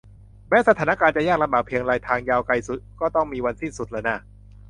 [0.49, 2.53] แม้สถานการณ์จะยากลำบากเพียงไรทางยาวไกล
[3.15, 4.15] ต้องมีวันสิ้นสุดล่ะน่า